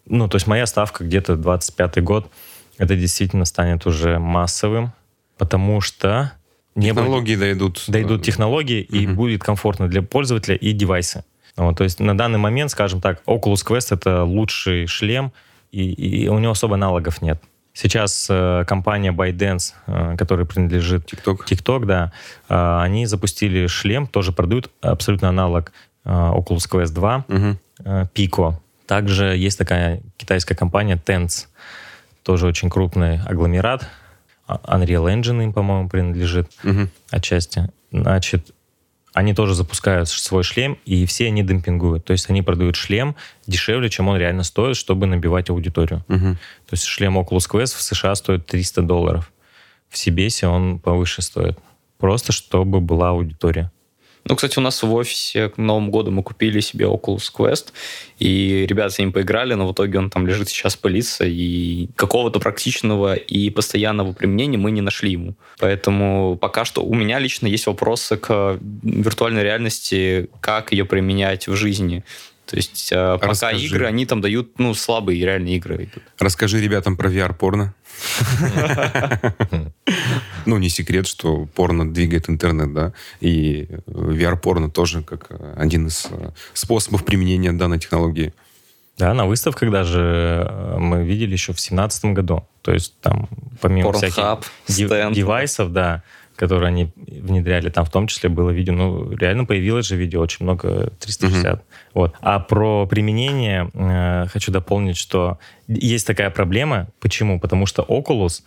[0.06, 2.30] Ну, то есть моя ставка где-то 25 год,
[2.78, 4.92] это действительно станет уже массовым,
[5.38, 6.32] потому что
[6.74, 7.84] не технологии будет, дойдут.
[7.88, 8.96] Дойдут технологии, угу.
[8.96, 11.24] и будет комфортно для пользователя и девайсы.
[11.56, 15.32] Вот, то есть на данный момент, скажем так, Oculus Quest это лучший шлем,
[15.70, 17.40] и, и у него особо аналогов нет.
[17.72, 22.12] Сейчас э, компания ByteDance, э, которая принадлежит TikTok, TikTok да,
[22.48, 25.72] э, они запустили шлем, тоже продают абсолютно аналог
[26.04, 27.56] э, Oculus Quest 2, угу.
[27.84, 28.54] э, Pico.
[28.86, 31.46] Также есть такая китайская компания Tense,
[32.22, 33.88] тоже очень крупный агломерат,
[34.46, 36.88] Unreal Engine им, по-моему, принадлежит угу.
[37.10, 37.70] отчасти.
[37.90, 38.50] Значит,
[39.14, 42.04] они тоже запускают свой шлем, и все они демпингуют.
[42.04, 43.14] То есть они продают шлем
[43.46, 46.04] дешевле, чем он реально стоит, чтобы набивать аудиторию.
[46.08, 46.18] Угу.
[46.18, 49.32] То есть шлем Oculus Quest в США стоит 300 долларов.
[49.88, 51.58] В Сибесе он повыше стоит.
[51.98, 53.70] Просто чтобы была аудитория.
[54.26, 57.72] Ну, кстати, у нас в офисе к Новому году мы купили себе Oculus Quest,
[58.18, 62.40] и ребята с ним поиграли, но в итоге он там лежит сейчас пылиться, и какого-то
[62.40, 65.34] практичного и постоянного применения мы не нашли ему.
[65.58, 71.54] Поэтому пока что у меня лично есть вопросы к виртуальной реальности, как ее применять в
[71.54, 72.02] жизни.
[72.46, 73.66] То есть э, пока Расскажи.
[73.66, 75.88] игры, они там дают, ну, слабые реальные игры.
[76.18, 77.74] Расскажи ребятам про VR-порно.
[80.46, 86.30] Ну, не секрет, что порно двигает интернет, да, и VR-порно тоже как один из э,
[86.52, 88.34] способов применения данной технологии.
[88.98, 92.46] Да, на выставках даже э, мы видели еще в семнадцатом году.
[92.62, 93.28] То есть там
[93.60, 95.14] помимо Pornhub, всяких дев- стенд.
[95.16, 96.02] девайсов, да,
[96.36, 100.44] которые они внедряли, там в том числе было видео, ну, реально появилось же видео, очень
[100.44, 101.62] много, 360.
[101.94, 102.14] Вот.
[102.20, 106.88] А про применение э, хочу дополнить, что есть такая проблема.
[107.00, 107.38] Почему?
[107.38, 108.42] Потому что Oculus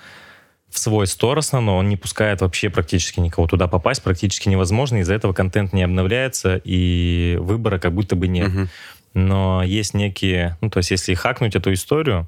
[0.70, 5.14] в свой стор основной, он не пускает вообще практически никого туда попасть, практически невозможно, из-за
[5.14, 8.50] этого контент не обновляется, и выбора как будто бы нет.
[8.50, 8.70] Мгм.
[9.14, 12.28] Но есть некие, ну, то есть если хакнуть эту историю,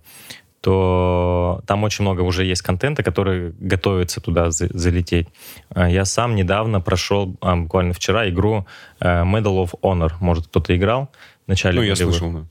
[0.62, 5.28] то там очень много уже есть контента, который готовится туда за- залететь.
[5.70, 8.66] А Я сам недавно прошел, а, буквально вчера, игру
[9.00, 10.12] э, Medal of Honor.
[10.20, 11.10] Может, кто-то играл
[11.46, 12.16] в начале Ну, я нулевых.
[12.16, 12.46] слышал, да.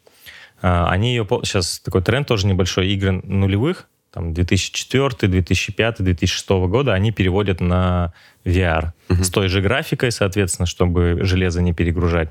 [0.62, 1.26] А, Они ее...
[1.44, 2.88] Сейчас такой тренд тоже небольшой.
[2.88, 8.12] Игры нулевых, там 2004, 2005, 2006 года, они переводят на
[8.44, 8.92] VR.
[9.10, 12.30] С той же графикой, соответственно, чтобы железо не перегружать.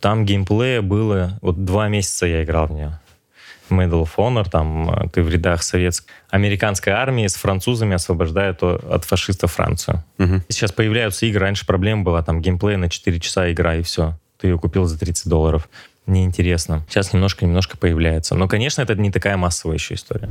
[0.00, 1.38] Там геймплея было...
[1.40, 3.00] Вот два месяца я играл в нее.
[3.70, 6.08] Medal of Honor, там э, ты в рядах советской...
[6.30, 10.04] Американской армии с французами освобождают о- от фашистов Францию.
[10.18, 10.42] Мгм.
[10.48, 11.40] Сейчас появляются игры.
[11.40, 14.18] Раньше проблема была, там геймплей на 4 часа игра, и все.
[14.38, 15.68] Ты ее купил за 30 долларов.
[16.06, 16.84] Неинтересно.
[16.88, 18.34] Сейчас немножко-немножко появляется.
[18.36, 20.28] Но, конечно, это не такая массовая еще история.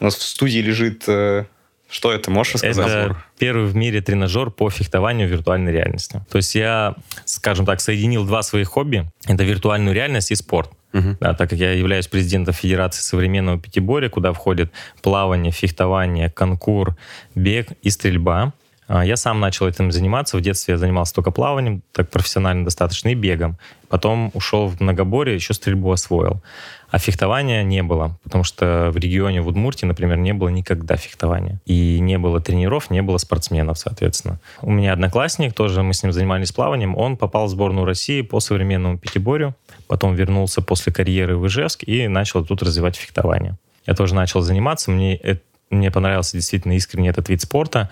[0.00, 1.04] У нас в студии лежит...
[1.06, 1.44] э,
[1.92, 2.86] Что это, можешь рассказать?
[2.86, 6.24] Это первый в мире тренажер по фехтованию в виртуальной реальности.
[6.30, 6.94] То есть я,
[7.26, 9.10] скажем так, соединил два своих хобби.
[9.26, 10.70] Это виртуальную реальность и спорт.
[10.94, 11.18] Мгм.
[11.20, 16.96] Да, так как я являюсь президентом Федерации современного пятиборья, куда входит плавание, фехтование, конкур,
[17.34, 18.54] бег и стрельба.
[18.88, 20.36] А, Я сам начал этим заниматься.
[20.36, 23.56] В детстве я занимался только плаванием, так профессионально достаточно, и бегом.
[23.88, 26.42] Потом ушел в многоборье, еще стрельбу освоил.
[26.90, 31.58] А фехтования не было, потому что в регионе в Удмуртии, например, не было никогда фехтования.
[31.64, 34.38] И не было тренеров, не было спортсменов, соответственно.
[34.60, 38.40] У меня одноклассник, тоже мы с ним занимались плаванием, он попал в сборную России по
[38.40, 39.54] современному пятиборью,
[39.86, 43.56] потом вернулся после карьеры в Ижевск и начал тут развивать фехтование.
[43.86, 45.38] Я тоже начал заниматься, мне, э-
[45.70, 47.88] мне понравился действительно искренне этот вид спорта,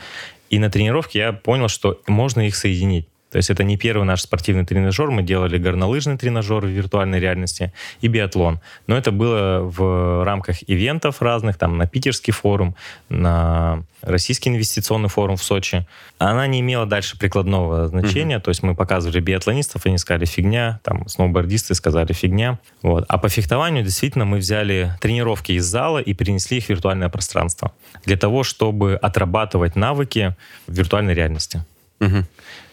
[0.51, 3.09] и на тренировке я понял, что можно их соединить.
[3.31, 5.11] То есть это не первый наш спортивный тренажер.
[5.11, 8.61] Мы делали горнолыжный тренажер в виртуальной реальности и биатлон.
[8.87, 12.75] Но это было в рамках ивентов разных, там на Питерский форум,
[13.09, 15.87] на Российский инвестиционный форум в Сочи.
[16.19, 18.41] Она не имела дальше прикладного значения.
[18.41, 22.59] То есть мы показывали биатлонистов, они сказали фигня, там сноубордисты сказали фигня.
[22.83, 23.05] Вот.
[23.09, 27.73] А по фехтованию действительно мы взяли тренировки из зала и перенесли их в виртуальное пространство
[28.05, 30.35] для того, чтобы отрабатывать навыки
[30.67, 31.65] в виртуальной реальности
[32.01, 32.27] Мгм.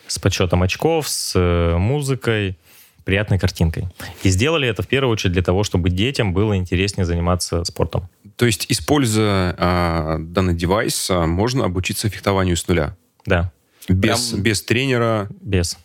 [0.07, 2.57] С подсчетом очков, с э, музыкой,
[3.05, 3.87] приятной картинкой.
[4.23, 8.09] И сделали это в первую очередь для того, чтобы детям было интереснее заниматься спортом.
[8.35, 12.95] То есть, используя а, данный девайс, можно обучиться фехтованию с нуля?
[13.25, 13.51] Да,
[13.87, 15.29] Без, Прям- без тренера?
[15.41, 15.77] без.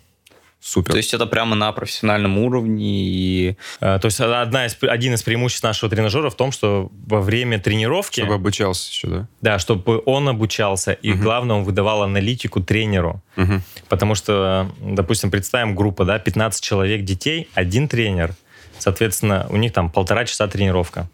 [0.65, 0.93] Супер.
[0.93, 3.57] То есть это прямо на профессиональном уровне и...
[3.81, 7.59] Э, То есть одна из, один из преимуществ нашего тренажера в том, что во время
[7.59, 9.29] тренировки, Чтобы обучался еще, да?
[9.41, 13.21] да, чтобы он обучался, и главное, он выдавал аналитику тренеру.
[13.35, 13.63] Мгм.
[13.89, 18.37] Потому что, допустим, представим группа, да, 15 человек детей, один тренер.
[18.79, 21.09] Соответственно, у них там полтора часа тренировка.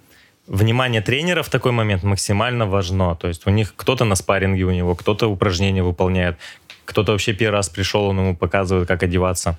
[0.47, 3.17] Внимание тренера в такой момент максимально важно.
[3.17, 6.37] То есть у них кто-то на спарринге у него, кто-то упражнения выполняет,
[6.89, 9.59] кто-то вообще первый раз пришел, он ему показывает, как одеваться.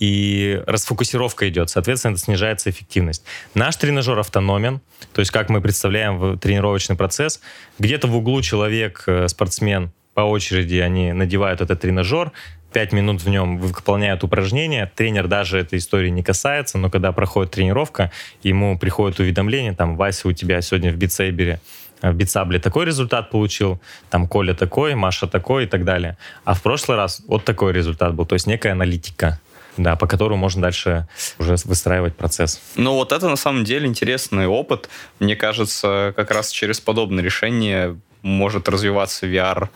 [0.00, 3.24] И расфокусировка идет, соответственно, это снижается эффективность.
[3.54, 4.80] Наш тренажер автономен,
[5.12, 7.40] то есть как мы представляем тренировочный процесс,
[7.78, 12.32] где-то в углу человек, э, спортсмен, по очереди они надевают этот тренажер,
[12.72, 17.52] пять минут в нем выполняют упражнения, тренер даже этой истории не касается, но когда проходит
[17.52, 18.10] тренировка,
[18.42, 21.60] ему приходит уведомление, там, Вася, у тебя сегодня в битсейбере
[22.02, 23.80] в битсабле такой результат получил,
[24.10, 26.16] там Коля такой, Маша такой и так далее.
[26.44, 29.40] А в прошлый раз вот такой результат был, то есть некая аналитика,
[29.76, 31.08] да, по которому можно дальше
[31.38, 32.60] уже выстраивать процесс.
[32.76, 34.88] Ну вот это на самом деле интересный опыт.
[35.20, 39.68] Мне кажется, как раз через подобное решение может развиваться VR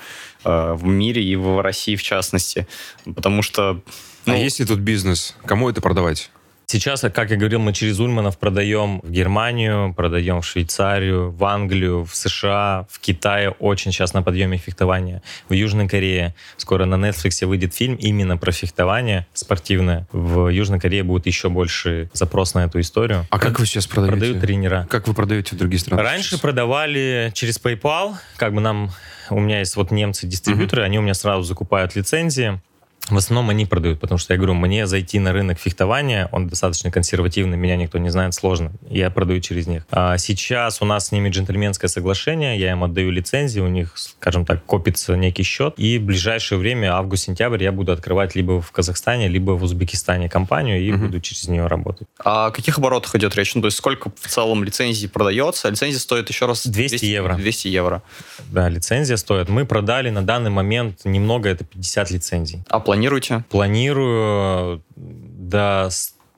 [0.44, 2.66] э, в мире и в России в частности.
[3.04, 3.80] Потому что...
[4.26, 5.36] ну, а есть ли тут бизнес?
[5.44, 6.31] Кому это продавать?
[6.72, 12.06] Сейчас, как я говорил, мы через Ульманов продаем в Германию, продаем в Швейцарию, в Англию,
[12.06, 16.34] в США, в Китае очень сейчас на подъеме фехтования, в Южной Корее.
[16.56, 20.06] Скоро на Netflix выйдет фильм именно про фехтование спортивное.
[20.12, 23.26] В Южной Корее будет еще больше запрос на эту историю.
[23.28, 24.16] А как вы сейчас продаете?
[24.16, 24.86] Продают тренера.
[24.88, 26.02] Как вы продаете в другие страны?
[26.02, 26.40] Раньше сейчас?
[26.40, 28.92] продавали через PayPal, как бы нам,
[29.28, 32.62] у меня есть вот немцы-дистрибьюторы, они у меня сразу закупают лицензии,
[33.08, 36.90] В основном они продают, потому что я говорю, мне зайти на рынок фехтования, он достаточно
[36.90, 38.72] консервативный, меня никто не знает, сложно.
[38.88, 39.84] Я продаю через них.
[39.90, 44.46] А сейчас у нас с ними джентльменское соглашение, я им отдаю лицензии, у них, скажем
[44.46, 49.26] так, копится некий счет, и в ближайшее время, август-сентябрь, я буду открывать либо в Казахстане,
[49.26, 51.06] либо в Узбекистане компанию, и угу.
[51.06, 52.06] буду через нее работать.
[52.24, 53.54] А о каких оборотах идет речь?
[53.56, 55.68] Ну, то есть сколько в целом лицензий продается?
[55.68, 56.64] Лицензия стоит еще раз...
[56.66, 57.34] 200, 200 евро.
[57.34, 58.02] 200 евро.
[58.50, 59.48] Да, лицензия стоит.
[59.48, 62.62] Мы продали на данный момент немного, это 50 лицензий.
[62.68, 63.44] А планируете?
[63.48, 65.88] Планирую до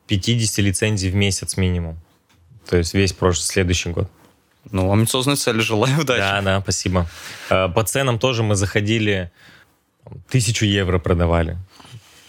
[0.07, 1.99] 50 лицензий в месяц минимум.
[2.69, 4.09] То есть весь прошлый, следующий год.
[4.71, 6.21] Ну, амбициозной цели желаю удачи.
[6.21, 7.07] Да, да, спасибо.
[7.51, 9.31] А, по ценам тоже мы заходили,
[10.31, 11.59] тысячу евро продавали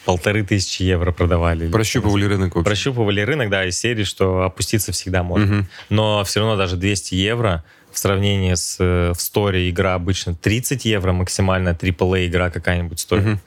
[0.06, 1.68] полторы тысячи евро продавали.
[1.68, 2.70] Прощупывали рынок вообще.
[2.70, 5.60] Прощупывали рынок, да, из серии, что опуститься всегда можно.
[5.60, 5.68] Угу.
[5.90, 10.86] Но все равно даже 200 евро в сравнении с э, в сторе игра обычно 30
[10.86, 13.26] евро максимально AAA игра какая-нибудь стоит.
[13.26, 13.40] Угу.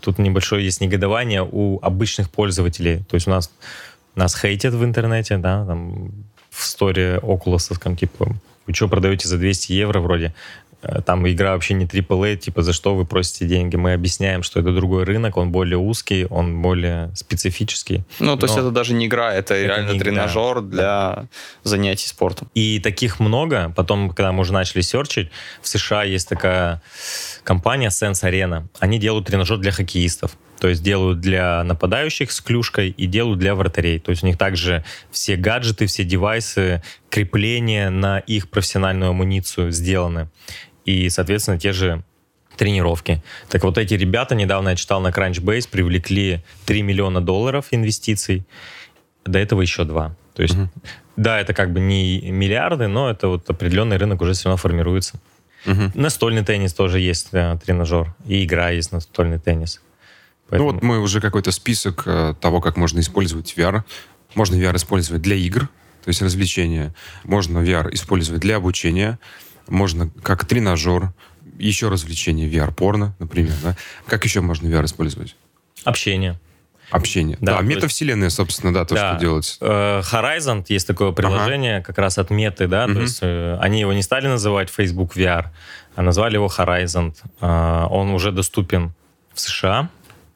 [0.00, 3.04] Тут небольшое есть негодование у обычных пользователей.
[3.08, 3.50] То есть у нас
[4.18, 6.10] нас хейтят в интернете, да, там
[6.50, 8.34] в сторе Oculus, типа,
[8.66, 10.34] вы что продаете за 200 евро вроде?
[10.82, 13.76] Э, там игра вообще не AAA, типа, за что вы просите деньги.
[13.76, 18.04] Мы объясняем, что это другой рынок, он более узкий, он более специфический.
[18.20, 21.28] Ну, то есть это даже не игра, это, это реально тренажер для да.
[21.64, 22.48] занятий спортом.
[22.54, 23.72] И таких много.
[23.76, 25.30] Потом, когда мы уже начали серчить,
[25.62, 26.80] в США есть такая
[27.42, 28.66] компания Sense Arena.
[28.78, 30.36] Они делают тренажер для хоккеистов.
[30.60, 34.00] То есть делают для нападающих с клюшкой и делают для вратарей.
[34.00, 40.28] То есть у них также все гаджеты, все девайсы, крепления на их профессиональную амуницию сделаны
[40.88, 42.02] и, соответственно, те же
[42.56, 43.22] тренировки.
[43.50, 48.46] Так вот эти ребята, недавно я читал на Crunchbase, привлекли 3 миллиона долларов инвестиций,
[49.26, 50.16] до этого еще 2.
[50.34, 50.70] То есть, угу.
[51.16, 55.20] да, это как бы не миллиарды, но это вот определенный рынок уже все равно формируется.
[55.66, 55.92] Угу.
[55.94, 59.82] Настольный теннис тоже есть да, тренажер, и игра есть настольный теннис.
[60.48, 60.70] Поэтому...
[60.70, 63.82] Ну вот мы уже какой-то список э, того, как можно использовать VR.
[64.34, 65.68] Можно VR использовать для игр,
[66.02, 66.94] то есть развлечения.
[67.24, 69.18] Можно VR использовать для обучения
[69.68, 71.12] можно как тренажер,
[71.58, 73.76] еще развлечение, VR-порно, например, да?
[74.06, 75.36] Как еще можно VR использовать?
[75.84, 76.38] Общение.
[76.90, 77.36] Общение.
[77.40, 79.10] Да, да метавселенная, есть, собственно, да, то, да.
[79.10, 79.58] что делать.
[79.60, 81.86] Э, Horizon, есть такое приложение, ага.
[81.86, 82.94] как раз от меты, да, угу.
[82.94, 85.46] то есть э, они его не стали называть Facebook VR,
[85.96, 87.14] а назвали его Horizon.
[87.40, 88.92] Э, он уже доступен
[89.34, 89.90] в США.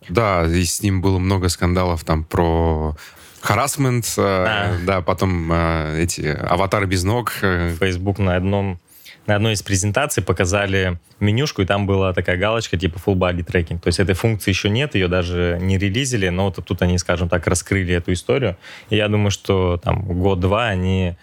[0.08, 2.96] Да, и с ним было много скандалов там про
[3.40, 4.76] харасмент, да.
[4.84, 7.32] да, потом эти аватары без ног.
[7.78, 8.78] Facebook на одном
[9.26, 13.78] на одной из презентаций показали менюшку, и там была такая галочка типа full body tracking.
[13.78, 17.28] То есть этой функции еще нет, ее даже не релизили, но вот тут они, скажем
[17.28, 18.56] так, раскрыли эту историю.
[18.90, 21.14] И я думаю, что там год-два они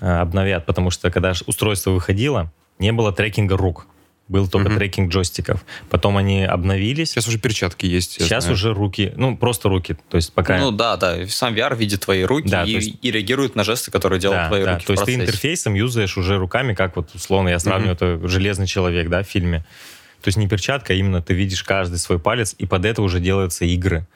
[0.00, 3.86] э, обновят, потому что когда устройство выходило, не было трекинга рук
[4.28, 4.76] был только угу.
[4.76, 5.64] трекинг джойстиков.
[5.88, 7.10] Потом они обновились.
[7.10, 8.12] Сейчас уже перчатки есть.
[8.12, 8.54] Сейчас знаю.
[8.54, 9.96] уже руки, ну, просто руки.
[10.08, 10.58] То есть пока...
[10.58, 11.26] Ну да, да.
[11.28, 12.94] Сам VR видит твои руки да, и, есть...
[13.02, 14.74] и реагирует на жесты, которые делают да, твои да.
[14.74, 18.04] руки То есть ты интерфейсом юзаешь уже руками, как вот условно я сравниваю, угу.
[18.04, 19.64] это «Железный человек», да, в фильме.
[20.22, 23.20] То есть не перчатка, а именно ты видишь каждый свой палец, и под это уже
[23.20, 24.06] делаются игры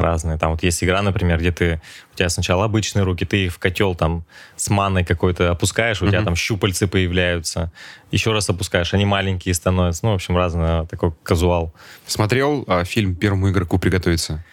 [0.00, 0.38] разные.
[0.38, 1.80] Там вот есть игра, например, где ты,
[2.12, 4.24] у тебя сначала обычные руки, ты их в котел там
[4.56, 6.10] с маной какой-то опускаешь, у mm-hmm.
[6.10, 7.72] тебя там щупальцы появляются,
[8.10, 10.04] еще раз опускаешь, они маленькие становятся.
[10.04, 11.74] Ну, в общем, разный такой казуал.
[12.06, 14.44] Смотрел а, фильм «Первому игроку приготовиться»?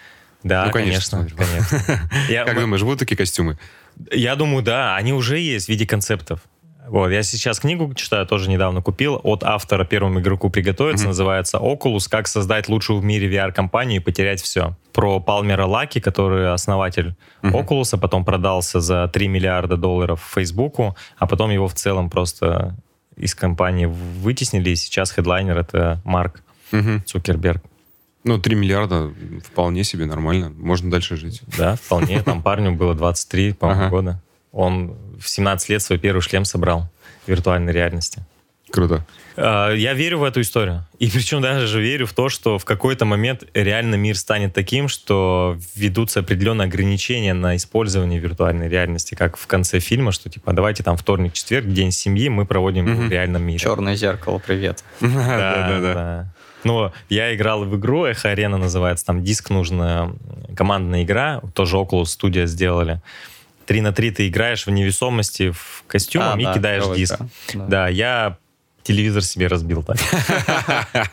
[0.43, 1.79] Да, ну, конечно, конечно.
[2.45, 3.57] Как думаешь, будут такие костюмы?
[4.11, 6.41] Я думаю, да, они уже есть в виде концептов.
[6.87, 11.09] Вот, я сейчас книгу читаю, тоже недавно купил, от автора первому игроку приготовиться, mm-hmm.
[11.09, 14.75] называется Oculus, как создать лучшую в мире VR-компанию и потерять все.
[14.93, 17.51] Про Палмера Лаки, который основатель mm-hmm.
[17.51, 22.75] Oculus, а потом продался за 3 миллиарда долларов Фейсбуку, а потом его в целом просто
[23.15, 27.03] из компании вытеснили, и сейчас хедлайнер это Марк mm-hmm.
[27.05, 27.63] Цукерберг.
[28.25, 30.49] Ну, 3 миллиарда вполне себе нормально.
[30.49, 31.41] Можно дальше жить.
[31.57, 32.23] Да, вполне.
[32.23, 34.21] Там парню было 23, по-моему, года.
[34.55, 36.89] Он в 17 лет свой первый шлем собрал
[37.25, 38.23] в виртуальной реальности.
[38.71, 39.05] Круто.
[39.37, 40.85] А, я верю в эту историю.
[40.97, 45.57] И причем даже верю в то, что в какой-то момент реально мир станет таким, что
[45.75, 50.97] ведутся определенные ограничения на использование виртуальной реальности, как в конце фильма, что типа давайте там
[50.97, 53.07] вторник, четверг, день семьи мы проводим mm-hmm.
[53.07, 53.59] в реальном мире.
[53.59, 54.83] Черное зеркало, привет.
[55.01, 56.33] Да, да, да.
[56.63, 60.15] Но я играл в игру, Эхо Арена называется, там диск нужно,
[60.57, 63.01] командная игра, тоже Oculus студия сделали.
[63.65, 67.17] 3 на 3 ты играешь в невесомости в костюме а, и да, кидаешь диск.
[67.53, 67.65] Да.
[67.65, 68.37] да, я
[68.85, 69.97] телевизор себе разбил так.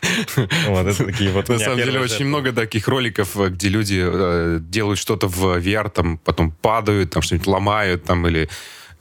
[0.69, 4.99] Вот, это такие вот На самом деле очень много таких роликов, где люди э, делают
[4.99, 8.49] что-то в VR, там потом падают, там что-нибудь ломают, там или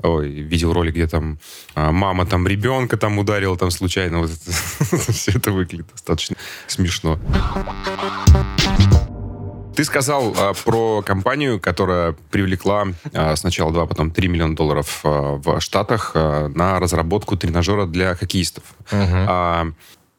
[0.03, 1.39] ой, видел ролик, где там
[1.75, 4.19] а, мама там ребенка там ударила там случайно.
[4.21, 6.35] Вот это, все это выглядит достаточно
[6.67, 7.19] смешно.
[9.75, 15.37] Ты сказал а, про компанию, которая привлекла а, сначала 2, потом 3 миллиона долларов а,
[15.37, 18.63] в Штатах а, на разработку тренажера для хоккеистов.
[18.91, 19.25] Uh-huh.
[19.27, 19.67] А,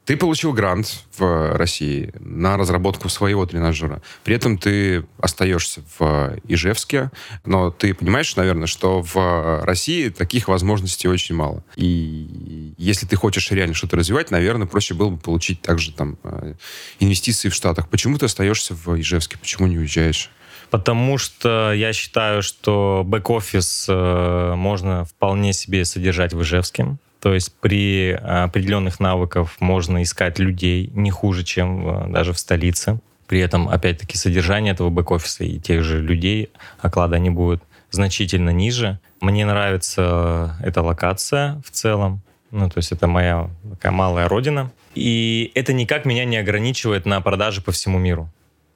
[0.04, 4.02] ты получил грант в России на разработку своего тренажера.
[4.24, 7.10] При этом ты остаешься в Ижевске,
[7.44, 11.64] но ты понимаешь, наверное, что в России таких возможностей очень мало.
[11.76, 16.54] И если ты хочешь реально что-то развивать, наверное, проще было бы получить также там э,
[16.98, 17.88] инвестиции в Штатах.
[17.88, 19.38] Почему ты остаешься в Ижевске?
[19.38, 20.30] Почему не уезжаешь?
[20.70, 26.96] Потому что я считаю, что бэк-офис э, можно вполне себе содержать в Ижевске.
[27.22, 32.98] То есть при определенных навыках можно искать людей не хуже, чем э, даже в столице.
[33.28, 38.98] При этом, опять-таки, содержание этого бэк-офиса и тех же людей, оклада, они будут значительно ниже.
[39.20, 42.22] Мне нравится эта локация в целом.
[42.50, 44.72] Ну, то есть это моя такая малая родина.
[44.96, 48.28] И это никак меня не ограничивает на продажи по всему миру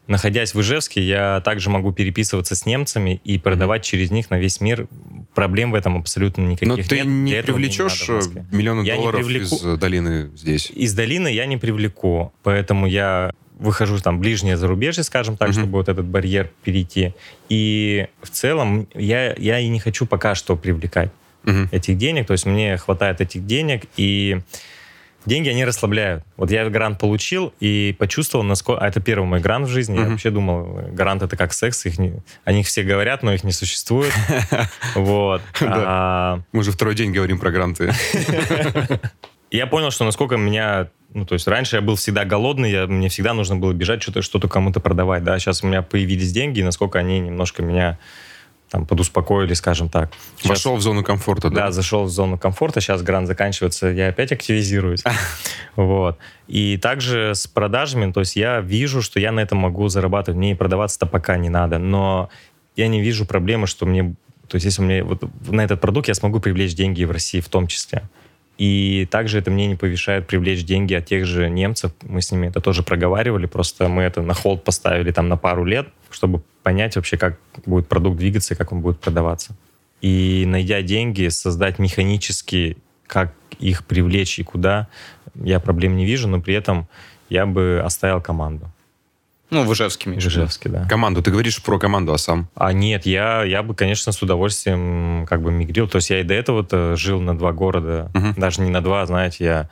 [0.07, 3.91] находясь в Ижевске, я также могу переписываться с немцами и продавать mm-hmm.
[3.91, 4.87] через них на весь мир.
[5.35, 9.57] Проблем в этом абсолютно никаких Но ты не привлечешь не миллионы я долларов привлеку...
[9.57, 10.71] из долины здесь?
[10.71, 15.53] Из долины я не привлеку, поэтому я выхожу там ближнее зарубежье, скажем так, mm-hmm.
[15.53, 17.15] чтобы вот этот барьер перейти.
[17.49, 21.11] И в целом я, я и не хочу пока что привлекать
[21.45, 21.69] mm-hmm.
[21.73, 24.41] этих денег, то есть мне хватает этих денег, и
[25.27, 26.25] деньги, они расслабляют.
[26.37, 28.83] Вот я грант получил и почувствовал, насколько...
[28.83, 29.97] А это первый мой грант в жизни.
[29.97, 30.03] Mm-hmm.
[30.03, 31.85] Я вообще думал, грант это как секс.
[31.87, 32.15] Их не...
[32.45, 34.13] О них все говорят, но их не существует.
[34.95, 35.43] Вот.
[35.61, 37.93] А Мы же второй день говорим про гранты.
[39.51, 40.89] Я понял, что насколько меня...
[41.15, 44.23] Ну, то есть раньше я был всегда голодный, я, мне всегда нужно было бежать, что-то
[44.23, 45.39] что кому-то продавать, да.
[45.39, 47.99] Сейчас у меня появились деньги, и насколько они немножко меня
[48.71, 50.11] там подуспокоили, скажем так.
[50.37, 51.67] Сейчас, Вошел в зону комфорта, да?
[51.67, 52.81] Да, зашел в зону комфорта.
[52.81, 55.03] Сейчас грант заканчивается, я опять активизируюсь.
[55.77, 56.17] Вот.
[56.49, 60.39] И также с продажами, то есть я вижу, что я на этом могу зарабатывать.
[60.39, 62.31] Мне продаваться-то пока не надо, но
[62.77, 64.15] я не вижу проблемы, что мне...
[64.49, 67.49] То есть если меня вот на этот продукт я смогу привлечь деньги в России в
[67.51, 68.05] том числе.
[68.57, 71.93] И также это мне не повышает привлечь деньги от тех же немцев.
[72.03, 75.65] Мы с ними это тоже проговаривали, просто мы это на холд поставили там на пару
[75.65, 79.55] лет, чтобы понять вообще, как будет продукт двигаться и как он будет продаваться.
[80.01, 82.77] И найдя деньги, создать механически,
[83.07, 84.89] как их привлечь и куда,
[85.37, 86.89] я проблем не вижу, но при этом
[87.29, 88.69] я бы оставил команду.
[89.51, 90.89] Ну, в Ижевске, В Ижевске, да.
[90.89, 91.23] Команду.
[91.23, 92.49] Ты говоришь про команду, а сам?
[92.57, 95.87] А нет, я, я бы, конечно, с удовольствием как бы мигрил.
[95.87, 98.11] То есть я и до этого жил на два города.
[98.13, 98.41] Угу.
[98.41, 99.71] Даже не на два, знаете, я...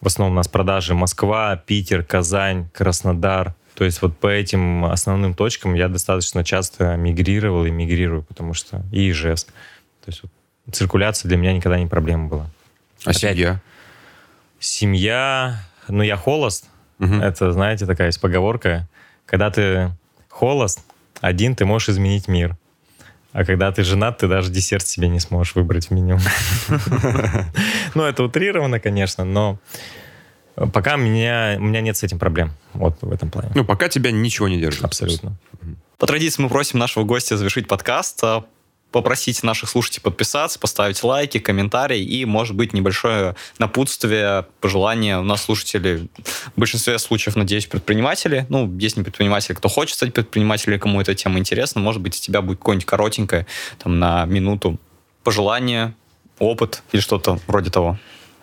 [0.00, 3.54] В основном у нас продажи Москва, Питер, Казань, Краснодар.
[3.80, 8.82] То есть вот по этим основным точкам я достаточно часто мигрировал и мигрирую, потому что...
[8.92, 9.46] И Ижевск.
[10.04, 10.30] То есть вот,
[10.70, 12.50] циркуляция для меня никогда не проблема была.
[13.06, 13.60] А Опять, семья?
[14.58, 15.64] Семья...
[15.88, 16.66] Ну, я холост,
[16.98, 17.14] Угу.
[17.14, 18.86] Это, знаете, такая есть поговорка.
[19.24, 19.92] Когда ты
[20.28, 20.80] холост,
[21.22, 22.58] один ты можешь изменить мир.
[23.32, 26.18] А когда ты женат, ты даже десерт себе не сможешь выбрать в меню.
[27.94, 29.58] Ну, это утрировано, конечно, но
[30.54, 32.52] пока меня, у меня нет с этим проблем.
[32.72, 33.50] Вот в этом плане.
[33.54, 34.84] Ну, пока тебя ничего не держит.
[34.84, 35.36] Абсолютно.
[35.98, 38.44] По традиции мы просим нашего гостя завершить подкаст а
[38.92, 45.18] попросить наших слушателей подписаться, поставить лайки, комментарии и, может быть, небольшое напутствие, пожелание.
[45.18, 46.08] У нас слушатели
[46.56, 48.46] в большинстве случаев, надеюсь, предприниматели.
[48.48, 52.20] Ну, есть не предприниматели, кто хочет стать предпринимателем, кому эта тема интересна, может быть, у
[52.20, 53.46] тебя будет какое-нибудь коротенькое,
[53.78, 54.78] там, на минуту
[55.22, 55.94] пожелание,
[56.38, 57.98] опыт или что-то вроде того.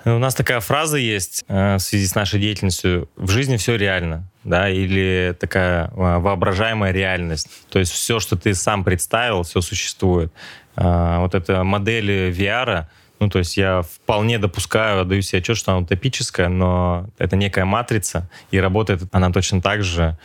[0.05, 3.10] У нас такая фраза есть э, в связи с нашей деятельностью.
[3.15, 7.49] В жизни все реально, да, или такая э, воображаемая реальность.
[7.69, 10.31] То есть все, что ты сам представил, все существует.
[10.75, 12.86] Э, вот эта модель VR,
[13.19, 17.65] ну, то есть я вполне допускаю, отдаю себе отчет, что она утопическая, но это некая
[17.65, 20.17] матрица, и работает она точно так же,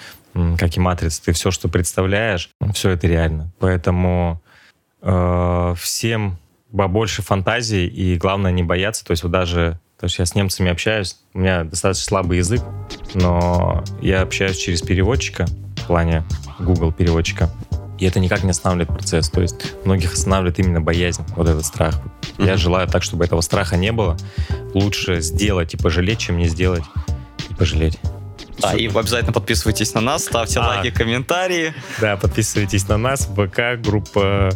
[0.58, 1.24] как и матрица.
[1.24, 3.50] Ты все, что представляешь, все это реально.
[3.58, 4.42] Поэтому
[5.00, 6.38] э, всем
[6.76, 9.04] побольше фантазии и, главное, не бояться.
[9.04, 12.62] То есть вот даже, то есть я с немцами общаюсь, у меня достаточно слабый язык,
[13.14, 16.24] но я общаюсь через переводчика, в плане
[16.58, 17.50] Google переводчика,
[17.98, 19.30] и это никак не останавливает процесс.
[19.30, 22.00] То есть многих останавливает именно боязнь, вот этот страх.
[22.37, 22.46] Mm-hmm.
[22.46, 24.16] Я желаю так, чтобы этого страха не было.
[24.74, 26.85] Лучше сделать и пожалеть, чем не сделать
[27.48, 27.98] и пожалеть.
[28.58, 31.74] Да, и обязательно подписывайтесь на нас, ставьте а, лайки, комментарии.
[32.00, 34.50] Да, подписывайтесь на нас, ВК, группа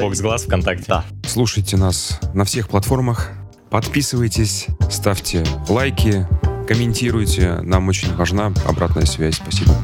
[0.00, 0.84] Бокс Глаз ВКонтакте.
[0.88, 1.04] Да.
[1.26, 3.30] Слушайте нас на всех платформах,
[3.70, 6.26] подписывайтесь, ставьте лайки,
[6.66, 7.60] комментируйте.
[7.62, 9.36] Нам очень важна обратная связь.
[9.36, 9.74] Спасибо.